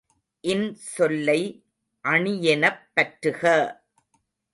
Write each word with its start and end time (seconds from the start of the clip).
இன்சொல்லை 0.43 1.41
அணியெனப் 2.05 2.81
பற்றுக! 2.95 3.43